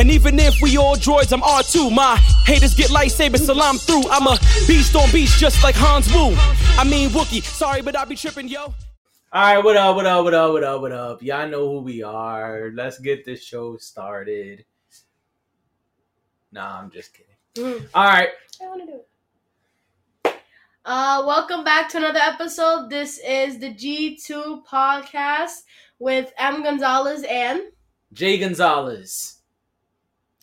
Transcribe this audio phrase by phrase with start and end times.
[0.00, 1.92] And even if we all droids, I'm R2.
[1.92, 2.16] My
[2.46, 4.08] haters get lightsabers, salam through.
[4.10, 6.34] I'm a beast on beast, just like Hans Wu.
[6.80, 7.42] I mean Wookie.
[7.42, 8.62] Sorry, but I be tripping, yo.
[8.62, 8.74] All
[9.32, 11.22] right, what up, what up, what up, what up, what up?
[11.22, 12.70] Y'all know who we are.
[12.74, 14.64] Let's get this show started.
[16.50, 17.34] Nah, I'm just kidding.
[17.56, 18.30] Mm, All right,
[18.62, 19.00] I want to do
[20.24, 20.40] it.
[20.82, 22.88] Uh, welcome back to another episode.
[22.88, 25.58] This is the G2 podcast
[25.98, 26.62] with M.
[26.62, 27.60] Gonzalez and
[28.14, 29.39] Jay Gonzalez.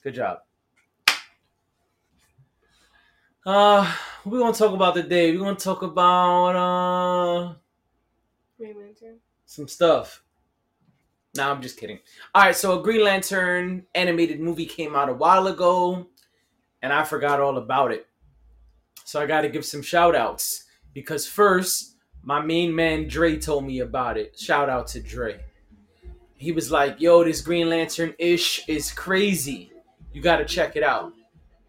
[0.08, 0.40] Good job.
[3.46, 3.94] Uh,
[4.24, 5.34] what we gonna talk about today?
[5.34, 7.54] We're gonna talk about uh
[9.46, 10.24] some stuff.
[11.36, 12.00] Nah, I'm just kidding.
[12.34, 16.08] All right, so a Green Lantern animated movie came out a while ago,
[16.82, 18.08] and I forgot all about it.
[19.04, 23.66] So I got to give some shout outs because first, my main man Dre told
[23.66, 24.40] me about it.
[24.40, 25.42] Shout out to Dre.
[26.38, 29.74] He was like, "Yo, this Green Lantern ish is crazy.
[30.18, 31.14] You got to check it out."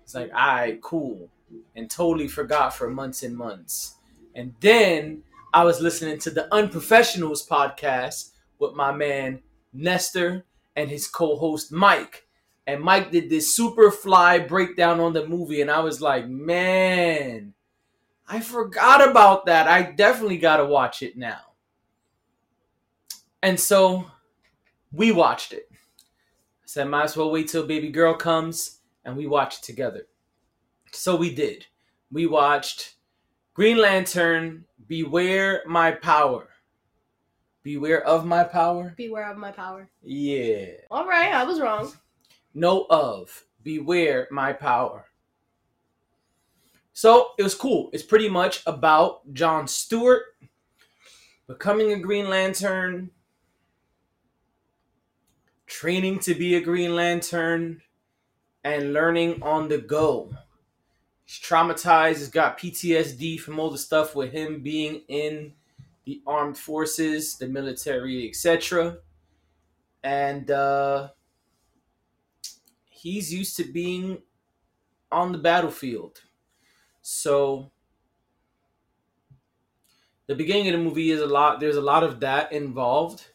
[0.03, 1.29] It's like, "All right, cool,"
[1.77, 3.97] and totally forgot for months and months.
[4.35, 9.43] And then I was listening to the Unprofessionals podcast with my man
[9.75, 12.27] Nestor and his co-host Mike.
[12.67, 17.53] And Mike did this super fly breakdown on the movie, and I was like, man,
[18.27, 19.69] I forgot about that.
[19.69, 21.53] I definitely gotta watch it now.
[23.43, 24.07] And so
[24.91, 25.68] we watched it.
[26.69, 30.07] I said, might as well wait till baby girl comes and we watch it together.
[30.93, 31.65] So we did.
[32.13, 32.97] We watched
[33.55, 36.51] Green Lantern Beware My Power.
[37.63, 38.93] Beware of my power?
[38.99, 39.89] Beware of My Power.
[40.03, 40.67] Yeah.
[40.91, 41.91] All right, I was wrong.
[42.53, 43.47] No of.
[43.63, 45.07] Beware my power.
[46.93, 47.89] So it was cool.
[47.95, 50.25] It's pretty much about John Stewart
[51.47, 53.11] becoming a Green Lantern,
[55.69, 57.83] training to be a Green Lantern,
[58.65, 60.35] and learning on the go.
[61.25, 65.53] He's traumatized, he's got PTSD from all the stuff with him being in
[66.05, 68.99] the armed forces, the military, etc.
[70.03, 71.09] And uh
[72.89, 74.23] he's used to being
[75.13, 76.23] on the battlefield.
[77.03, 77.71] So
[80.27, 83.27] the beginning of the movie is a lot there's a lot of that involved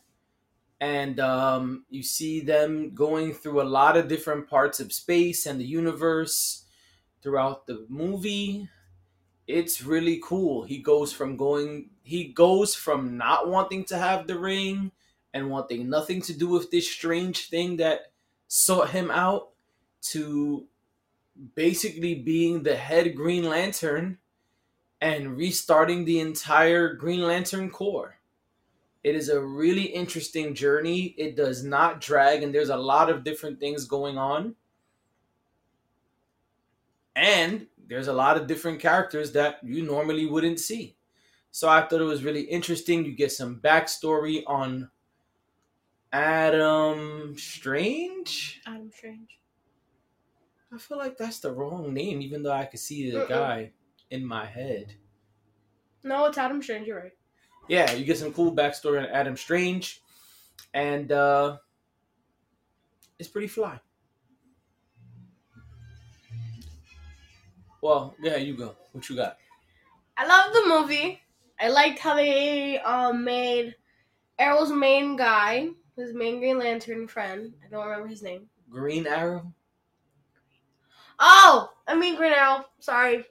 [0.84, 5.58] and um, you see them going through a lot of different parts of space and
[5.58, 6.66] the universe
[7.22, 8.68] throughout the movie
[9.48, 14.38] it's really cool he goes from going he goes from not wanting to have the
[14.38, 14.92] ring
[15.34, 18.12] and wanting nothing to do with this strange thing that
[18.50, 19.52] sought him out
[20.02, 20.68] to
[21.56, 24.18] basically being the head Green Lantern
[25.00, 28.18] and restarting the entire Green Lantern Corps.
[29.04, 31.14] It is a really interesting journey.
[31.18, 34.56] It does not drag, and there's a lot of different things going on.
[37.16, 40.96] And there's a lot of different characters that you normally wouldn't see.
[41.52, 43.06] So I thought it was really interesting.
[43.06, 44.90] You get some backstory on
[46.12, 48.62] Adam Strange.
[48.66, 49.40] Adam Strange.
[50.74, 53.30] I feel like that's the wrong name, even though I could see the Mm-mm.
[53.30, 53.72] guy
[54.10, 54.96] in my head.
[56.04, 56.88] No, it's Adam Strange.
[56.88, 57.12] You're right.
[57.68, 60.02] Yeah, you get some cool backstory on Adam Strange,
[60.74, 61.58] and uh
[63.20, 63.80] it's pretty fly.
[67.82, 68.76] Well, yeah, you go.
[68.92, 69.38] What you got?
[70.18, 71.22] I love the movie.
[71.60, 73.76] I liked how they um made
[74.40, 77.54] Arrow's main guy, his main Green Lantern friend.
[77.66, 78.50] I don't remember his name.
[78.70, 79.54] Green Arrow?
[81.20, 82.66] Oh, I mean Green Arrow.
[82.80, 83.24] Sorry,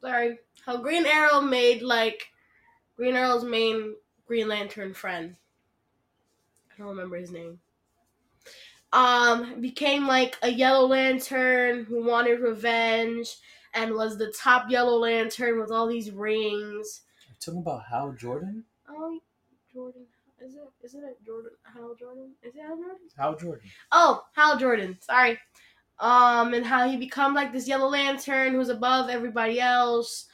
[0.00, 0.38] sorry.
[0.64, 2.28] How Green Arrow made like
[2.98, 3.94] Green Arrow's main
[4.26, 5.36] Green Lantern friend.
[6.70, 7.60] I don't remember his name.
[8.92, 13.36] Um, became like a Yellow Lantern who wanted revenge
[13.74, 17.02] and was the top Yellow Lantern with all these rings.
[17.28, 18.64] You talking about Hal Jordan?
[18.88, 19.20] Oh,
[19.72, 20.02] Jordan.
[20.40, 20.60] Is it?
[20.82, 21.52] Isn't it Jordan?
[21.62, 22.32] Hal Jordan?
[22.42, 22.98] Is it Hal Jordan?
[23.16, 23.70] Hal Jordan.
[23.92, 24.98] Oh, Hal Jordan.
[25.00, 25.38] Sorry.
[26.00, 30.26] Um, and how he become like this Yellow Lantern who's above everybody else.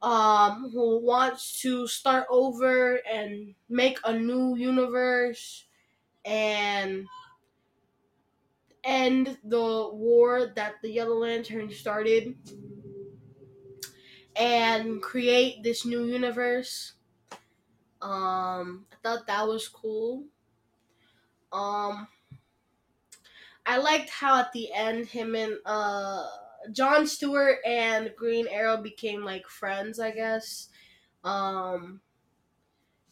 [0.00, 5.64] Um, who wants to start over and make a new universe
[6.24, 7.04] and
[8.84, 12.36] end the war that the Yellow Lantern started
[14.36, 16.92] and create this new universe.
[18.00, 20.26] Um, I thought that was cool.
[21.52, 22.06] Um,
[23.66, 26.26] I liked how at the end him and uh
[26.72, 30.68] John Stewart and Green Arrow became like friends, I guess.
[31.24, 32.00] Um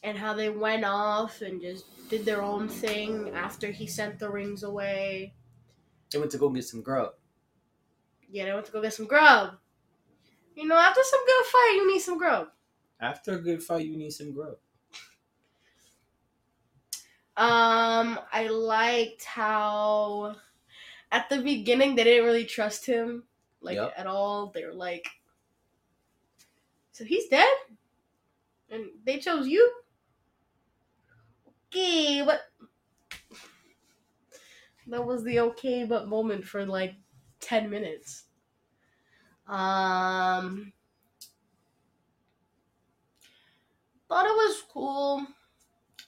[0.02, 4.30] and how they went off and just did their own thing after he sent the
[4.30, 5.34] rings away.
[6.10, 7.14] They went to go get some grub.
[8.30, 9.58] Yeah, they went to go get some grub.
[10.54, 12.48] You know, after some good fight, you need some grub.
[13.00, 14.56] After a good fight, you need some grub.
[17.36, 20.36] Um, I liked how
[21.12, 23.24] at the beginning they didn't really trust him,
[23.60, 23.94] like Yep.
[23.96, 24.48] at all.
[24.54, 25.06] They're like,
[26.92, 27.54] "So he's dead,"
[28.70, 29.82] and they chose you.
[31.68, 32.42] Okay, but
[34.86, 36.94] that was the okay but moment for like
[37.40, 38.24] ten minutes.
[39.46, 40.72] Um,
[44.08, 45.26] thought it was cool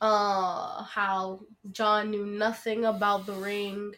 [0.01, 1.41] uh how
[1.73, 3.95] John knew nothing about the ring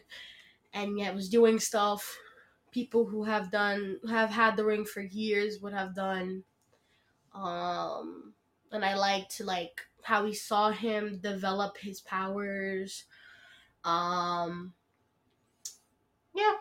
[0.73, 2.17] and yet was doing stuff
[2.71, 6.43] people who have done have had the ring for years would have done
[7.33, 8.33] um
[8.71, 13.05] and I liked like how we saw him develop his powers
[13.83, 14.73] um
[16.33, 16.53] yeah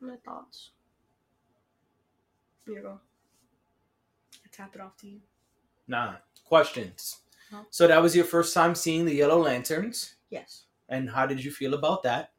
[0.00, 0.70] my thoughts
[2.66, 3.00] here you go
[4.44, 5.20] I tap it off to you
[5.90, 6.16] Nah.
[6.44, 7.22] Questions.
[7.50, 7.64] No.
[7.70, 11.50] So that was your first time seeing the Yellow Lanterns, yes and how did you
[11.50, 12.32] feel about that?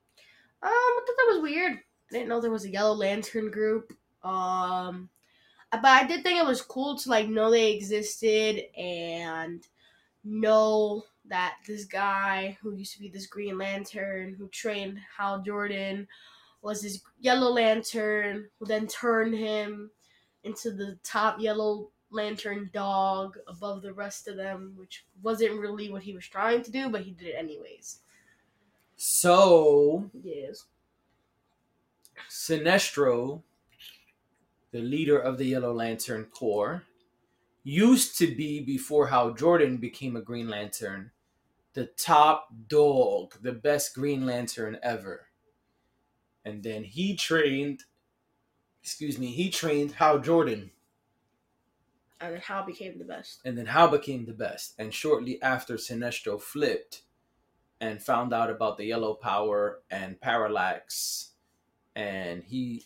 [0.62, 1.80] Um, I thought that was weird.
[2.10, 3.94] I didn't know there was a Yellow Lantern group.
[4.24, 5.10] Um,
[5.72, 9.66] but I did think it was cool to like know they existed and
[10.24, 16.08] know that this guy who used to be this Green Lantern who trained Hal Jordan
[16.62, 19.92] was this Yellow Lantern who then turned him
[20.44, 26.02] into the top Yellow Lantern dog above the rest of them, which wasn't really what
[26.02, 28.00] he was trying to do, but he did it anyways.
[28.98, 30.66] So Yes.
[32.30, 33.44] Sinestro,
[34.72, 36.84] the leader of the Yellow Lantern Corps,
[37.64, 41.12] used to be before Hal Jordan became a Green Lantern,
[41.74, 45.28] the top dog, the best Green Lantern ever.
[46.46, 47.84] And then he trained,
[48.82, 50.72] excuse me, he trained Hal Jordan,
[52.20, 53.40] And then Hal became the best.
[53.46, 54.74] and then Hal became the best.
[54.80, 57.04] And shortly after, Sinestro flipped
[57.82, 61.29] and found out about the Yellow Power and Parallax,
[61.96, 62.86] and he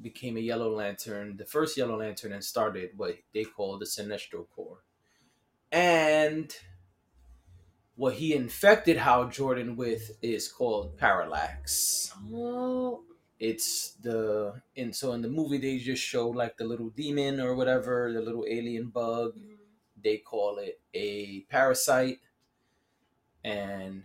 [0.00, 4.46] became a Yellow Lantern, the first Yellow Lantern, and started what they call the Sinestro
[4.54, 4.82] Corps.
[5.70, 6.54] And
[7.94, 12.12] what he infected Hal Jordan with is called Parallax.
[12.32, 13.02] Oh,
[13.38, 17.54] It's the and so in the movie they just show like the little demon or
[17.54, 19.34] whatever, the little alien bug.
[19.36, 19.54] Mm-hmm.
[20.02, 22.18] They call it a parasite,
[23.44, 24.04] and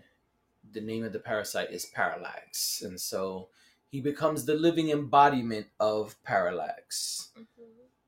[0.72, 2.82] the name of the parasite is Parallax.
[2.84, 3.50] And so
[3.90, 7.32] he becomes the living embodiment of Parallax.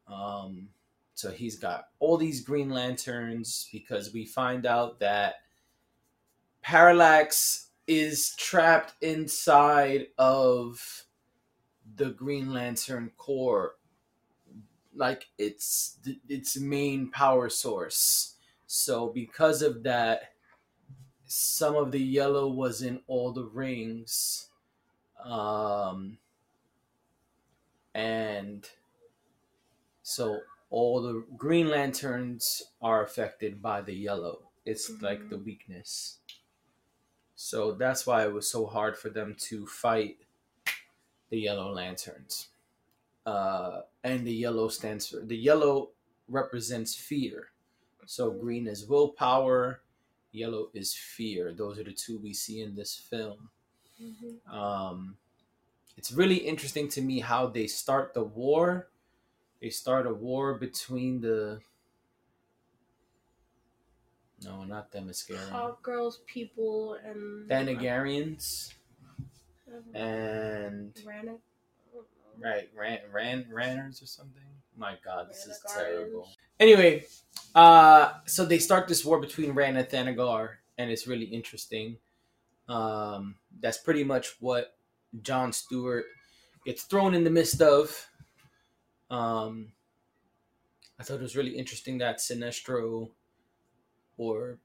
[0.07, 0.69] Um,
[1.13, 5.35] so he's got all these Green Lanterns because we find out that
[6.61, 11.05] Parallax is trapped inside of
[11.95, 13.75] the Green Lantern Corps,
[14.95, 15.97] like it's
[16.27, 18.35] its main power source.
[18.67, 20.33] So because of that,
[21.25, 24.48] some of the yellow was in all the rings,
[25.25, 26.18] um,
[27.94, 28.68] and
[30.04, 30.39] so
[30.69, 34.50] all the Green Lanterns are affected by the yellow.
[34.66, 36.19] It's like the weakness.
[37.36, 40.18] So that's why it was so hard for them to fight
[41.30, 42.50] the Yellow Lanterns.
[43.26, 45.90] Uh, and the yellow stands for the yellow
[46.28, 47.49] represents fear.
[48.06, 49.81] So green is willpower,
[50.31, 51.54] yellow is fear.
[51.54, 53.49] Those are the two we see in this film.
[54.49, 55.18] Um,
[55.97, 58.87] it's really interesting to me how they start the war.
[59.61, 61.59] They start a war between the
[64.44, 65.49] no, not Themyscira.
[65.49, 68.73] Hawk Girl's, people, and Thanagarians
[69.94, 71.39] and Rannoch.
[72.41, 74.41] right ran ran ranners or something.
[74.77, 76.29] My God, this is terrible.
[76.59, 77.06] Anyway,
[77.53, 81.97] uh, so they start this war between Ran and Thanagar, and it's really interesting.
[82.69, 84.76] Um, that's pretty much what
[85.23, 86.06] John Stewart
[86.66, 88.07] gets thrown in the midst of.
[89.09, 89.71] Um,
[90.99, 93.09] I thought it was really interesting that Sinestro,
[94.18, 94.59] or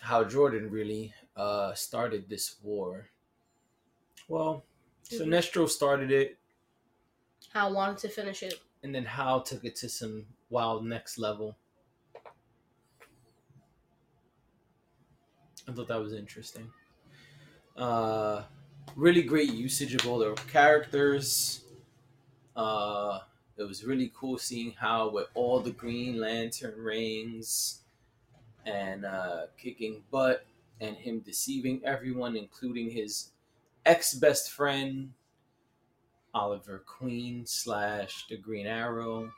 [0.00, 3.08] Hal Jordan really uh, started this war.
[4.28, 4.64] Well,
[5.10, 5.20] Mhm.
[5.26, 6.38] Sinestro started it,
[7.52, 8.60] Hal wanted to finish it.
[8.84, 11.56] and then Hal took it to some wild next level.
[15.66, 16.70] I thought that was interesting.
[17.80, 18.42] Uh,
[18.94, 21.62] really great usage of all the characters.
[22.54, 23.20] Uh,
[23.56, 27.80] it was really cool seeing Hal with all the Green Lantern rings
[28.66, 30.44] and uh, kicking butt
[30.78, 33.30] and him deceiving everyone, including his
[33.86, 35.12] ex best friend,
[36.34, 39.32] Oliver Queen slash the Green Arrow.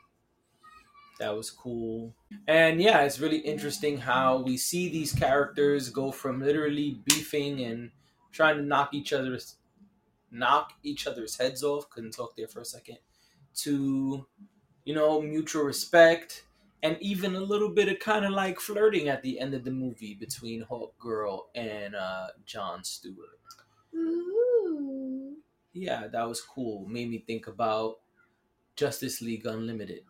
[1.19, 2.13] That was cool.
[2.45, 7.91] And yeah, it's really interesting how we see these characters go from literally beefing and
[8.33, 9.55] trying to knock each other's
[10.29, 12.97] knock each other's heads off, couldn't talk there for a second,
[13.55, 14.25] to
[14.85, 16.43] you know, mutual respect
[16.81, 19.71] and even a little bit of kind of like flirting at the end of the
[19.71, 23.39] movie between Hawk Girl and uh, John Stewart.
[23.95, 25.37] Ooh.
[25.71, 26.85] Yeah, that was cool.
[26.87, 27.99] Made me think about
[28.75, 30.03] Justice League Unlimited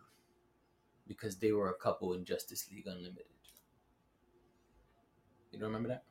[1.06, 3.26] because they were a couple in Justice League Unlimited.
[5.52, 6.02] You don't remember that?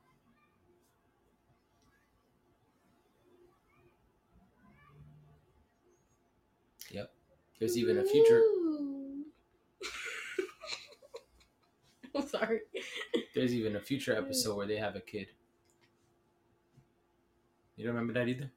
[6.93, 7.11] Yep.
[7.59, 8.41] There's even a future.
[12.15, 12.61] I'm sorry.
[13.33, 15.27] There's even a future episode where they have a kid.
[17.75, 18.51] You don't remember that either?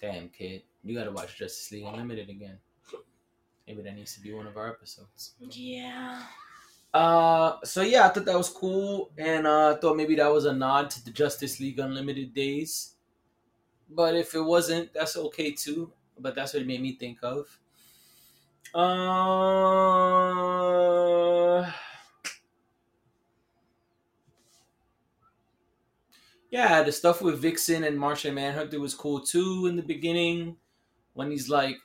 [0.00, 0.62] Damn, kid.
[0.82, 2.58] You gotta watch Justice League Unlimited again.
[3.66, 5.34] Maybe that needs to be one of our episodes.
[5.40, 6.22] Yeah.
[6.92, 10.44] Uh, so yeah, I thought that was cool, and uh, I thought maybe that was
[10.44, 12.94] a nod to the Justice League Unlimited days.
[13.88, 15.92] But if it wasn't, that's okay too.
[16.18, 17.46] But that's what it made me think of.
[18.74, 18.90] Uh,
[26.50, 30.56] yeah, the stuff with Vixen and Martian Manhunter was cool too in the beginning.
[31.14, 31.76] When he's like,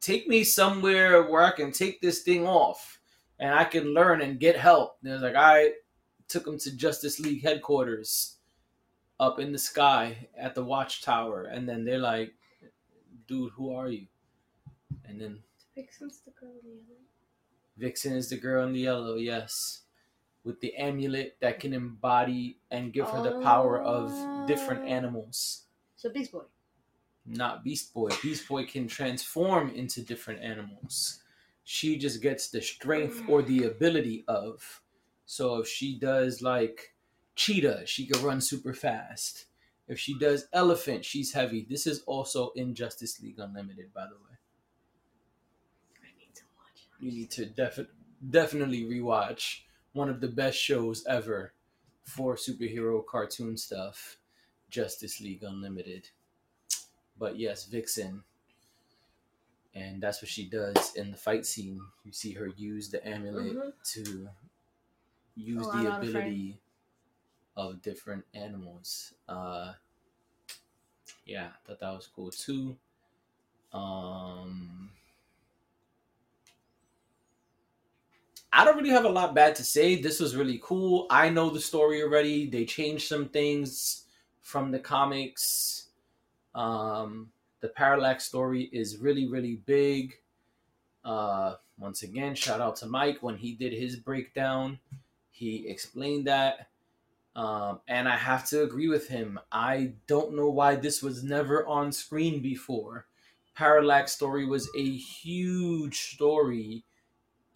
[0.00, 2.94] "Take me somewhere where I can take this thing off."
[3.38, 4.98] and I can learn and get help.
[5.02, 5.72] And it was like I
[6.28, 8.36] took him to Justice League headquarters
[9.20, 12.34] up in the sky at the watchtower, and then they're like,
[13.26, 14.06] "Dude, who are you?"
[15.04, 15.42] And then
[15.74, 17.00] Vixen's the girl in the other.
[17.76, 19.82] Vixen is the girl in the yellow, yes,
[20.44, 24.86] with the amulet that can embody and give her the power of different Oh.
[24.86, 25.64] animals.
[25.96, 26.44] So Beast Boy.
[27.26, 28.10] Not Beast Boy.
[28.22, 31.22] Beast Boy can transform into different animals.
[31.64, 33.66] She just gets the strength or the mm.
[33.66, 34.82] ability of.
[35.24, 36.94] So if she does like
[37.34, 39.46] cheetah, she can run super fast.
[39.86, 41.66] If she does elephant, she's heavy.
[41.68, 44.36] This is also in Justice League Unlimited, by the way.
[46.02, 46.86] I need to watch.
[47.00, 47.88] You need to defi-
[48.30, 49.60] definitely rewatch
[49.92, 51.52] one of the best shows ever
[52.04, 54.16] for superhero cartoon stuff,
[54.70, 56.08] Justice League Unlimited.
[57.18, 58.24] But yes, Vixen.
[59.74, 61.80] And that's what she does in the fight scene.
[62.04, 63.72] You see her use the amulet Mhm.
[63.92, 64.28] to
[65.36, 66.60] use Oh, the ability
[67.56, 69.14] of different animals.
[69.28, 69.72] Uh,
[71.24, 72.76] yeah, I thought that was cool too.
[73.72, 74.90] Um,
[78.52, 80.00] I don't really have a lot bad to say.
[80.00, 81.06] This was really cool.
[81.10, 82.48] I know the story already.
[82.48, 84.04] They changed some things
[84.42, 85.88] from the comics.
[86.54, 87.30] Um,
[87.60, 90.14] the Parallax story is really, really big.
[91.04, 94.78] Uh, once again, shout out to Mike when he did his breakdown.
[95.30, 96.68] He explained that.
[97.36, 99.40] Um, and I have to agree with him.
[99.50, 103.06] I don't know why this was never on screen before.
[103.54, 106.84] Parallax story was a huge story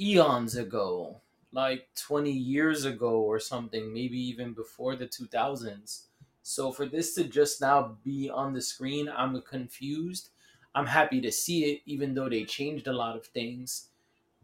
[0.00, 1.20] eons ago,
[1.52, 6.04] like 20 years ago or something, maybe even before the 2000s.
[6.42, 10.30] So for this to just now be on the screen, I'm confused.
[10.74, 13.90] I'm happy to see it, even though they changed a lot of things.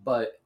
[0.02, 0.40] But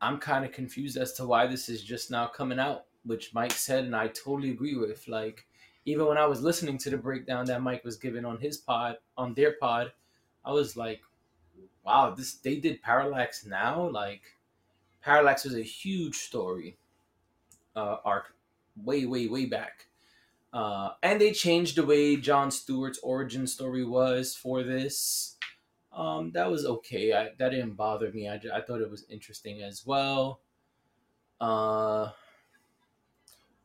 [0.00, 3.52] I'm kind of confused as to why this is just now coming out, which Mike
[3.52, 5.06] said, and I totally agree with.
[5.08, 5.46] Like,
[5.84, 8.96] even when I was listening to the breakdown that Mike was giving on his pod,
[9.16, 9.92] on their pod,
[10.44, 11.00] I was like,
[11.84, 13.88] wow, this they did Parallax now.
[13.88, 14.22] Like,
[15.02, 16.76] Parallax was a huge story
[17.76, 18.34] uh, arc,
[18.82, 19.86] way, way, way back.
[20.52, 25.36] Uh, and they changed the way John Stewart's origin story was for this.
[25.92, 27.12] Um, that was okay.
[27.12, 28.28] I, that didn't bother me.
[28.28, 30.40] I, I thought it was interesting as well.
[31.40, 32.10] Uh,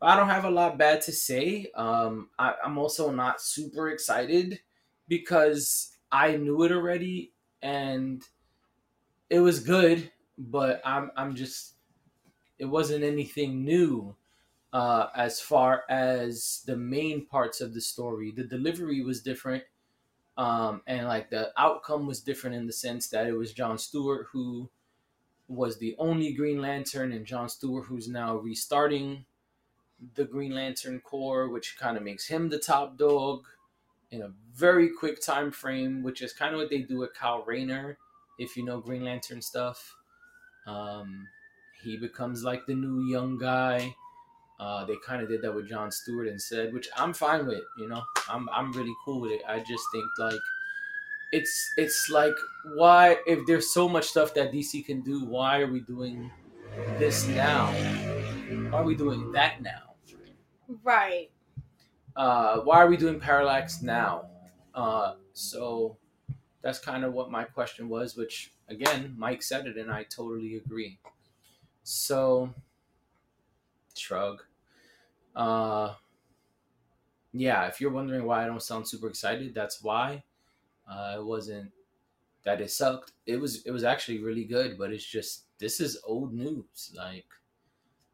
[0.05, 1.71] I don't have a lot bad to say.
[1.75, 4.59] Um, I, I'm also not super excited
[5.07, 8.23] because I knew it already and
[9.29, 11.73] it was good, but I'm I'm just
[12.59, 14.15] it wasn't anything new
[14.71, 18.31] uh, as far as the main parts of the story.
[18.31, 19.63] The delivery was different,
[20.37, 24.27] um, and like the outcome was different in the sense that it was John Stewart
[24.31, 24.69] who
[25.47, 29.25] was the only Green Lantern, and John Stewart who's now restarting
[30.15, 33.45] the Green Lantern Corps, which kind of makes him the top dog
[34.11, 37.43] in a very quick time frame, which is kind of what they do with Kyle
[37.43, 37.97] Rayner,
[38.39, 39.97] if you know Green Lantern stuff.
[40.67, 41.27] Um,
[41.83, 43.95] he becomes like the new young guy,
[44.59, 47.63] Uh, they kind of did that with John Stewart and said, which I'm fine with.
[47.77, 49.41] You know, I'm I'm really cool with it.
[49.47, 50.39] I just think like
[51.31, 55.67] it's it's like why if there's so much stuff that DC can do, why are
[55.71, 56.31] we doing
[56.97, 57.71] this now?
[58.47, 59.95] Why are we doing that now?
[60.83, 61.31] Right.
[62.15, 64.29] Uh, why are we doing Parallax now?
[64.73, 65.97] Uh, so
[66.61, 70.57] that's kind of what my question was, which again, Mike said it, and I totally
[70.57, 70.99] agree.
[71.83, 72.53] So,
[73.95, 74.41] shrug.
[75.35, 75.95] Uh,
[77.33, 80.23] yeah, if you're wondering why I don't sound super excited, that's why.
[80.89, 81.71] Uh, it wasn't
[82.43, 83.11] that it sucked.
[83.25, 87.25] It was it was actually really good, but it's just this is old news, like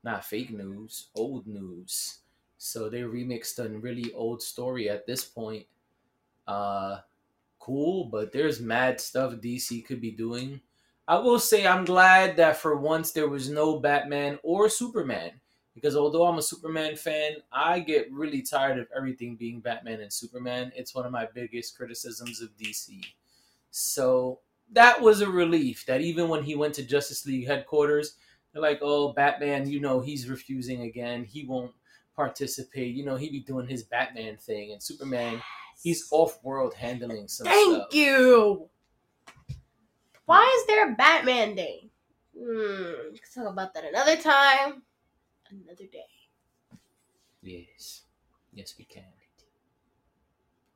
[0.04, 2.20] not fake news, old news.
[2.58, 5.66] So they remixed a really old story at this point.
[6.48, 6.98] Uh,
[7.60, 10.62] cool, but there's mad stuff DC could be doing.
[11.08, 15.32] I will say I'm glad that for once there was no Batman or Superman.
[15.74, 20.12] Because although I'm a Superman fan, I get really tired of everything being Batman and
[20.12, 20.72] Superman.
[20.76, 23.02] It's one of my biggest criticisms of DC.
[23.72, 24.40] So
[24.72, 28.16] that was a relief that even when he went to Justice League headquarters,
[28.54, 31.24] they're like, oh, Batman, you know, he's refusing again.
[31.24, 31.74] He won't
[32.16, 32.94] participate.
[32.96, 34.72] You know, he'd be doing his Batman thing.
[34.74, 35.42] And Superman,
[35.82, 37.96] he's off world handling some Thank stuff.
[37.96, 38.70] you.
[40.26, 41.90] Why is there a Batman Day?
[42.38, 43.16] Hmm.
[43.34, 44.84] Talk about that another time.
[45.50, 46.06] Another day.
[47.42, 48.04] Yes.
[48.54, 49.04] Yes, we can.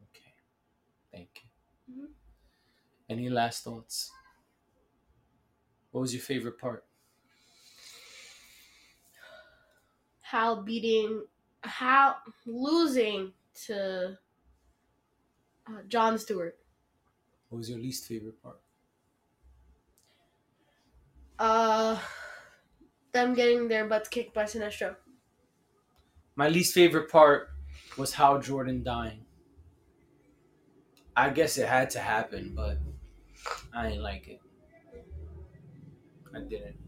[0.04, 0.34] Okay.
[1.12, 1.44] Thank
[1.88, 1.94] you.
[1.94, 2.08] Mhm.
[3.10, 4.12] Any last thoughts?
[5.92, 6.86] What was your favorite part?
[10.36, 11.24] Hal beating,
[11.64, 13.32] Hal losing
[13.68, 14.18] to
[15.66, 16.58] uh, John Stewart.
[17.48, 18.60] What was your least favorite part?
[21.40, 21.98] Uh,
[23.14, 24.98] them getting their butts kicked by Sinestro.
[26.36, 27.52] My least favorite part
[27.98, 29.26] was Hal Jordan dying.
[31.16, 32.78] I guess it had to happen, but
[33.74, 34.42] I didn't like it.
[36.36, 36.85] I didn't.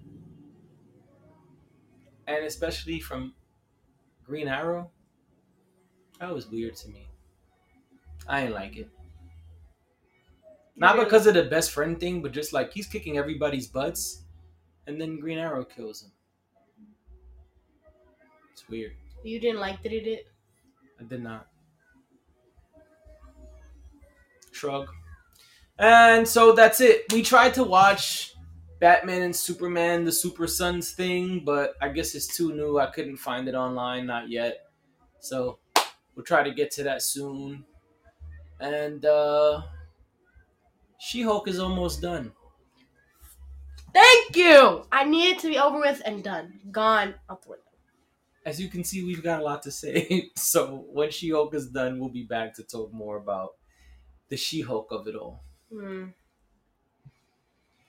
[2.28, 3.34] And especially from
[4.26, 4.92] Green Arrow,
[6.20, 7.08] that was weird to me.
[8.28, 8.90] I ain't like it.
[10.76, 11.06] Not Really?
[11.06, 14.24] because of the best friend thing, but just like he's kicking everybody's butts,
[14.86, 16.12] and then Green Arrow kills him.
[18.52, 18.92] It's weird.
[19.24, 20.20] You didn't like that he did.
[21.00, 21.48] I did not.
[24.52, 24.88] Shrug.
[25.80, 27.12] And so that's it.
[27.13, 28.34] We tried to watch
[28.80, 32.78] Batman and Superman, the Super Sons thing, but I guess it's too new.
[32.80, 34.70] I couldn't find it online, not yet.
[35.20, 35.60] So
[36.16, 37.66] we'll try to get to that soon.
[38.60, 39.63] And uh
[41.00, 42.34] She Hulk is almost done.
[43.94, 44.86] Thank you.
[44.92, 46.60] I need it to be over with and done.
[46.72, 47.63] Gone out the window.
[48.46, 50.32] As you can see, we've got a lot to say.
[50.36, 53.56] so when She Hulk is done, we'll be back to talk more about
[54.30, 55.44] the She Hulk of it all.
[55.72, 56.08] Hmm.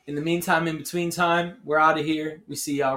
[0.08, 2.40] In the meantime, in between time, we're out of here.
[2.48, 2.96] We see y'all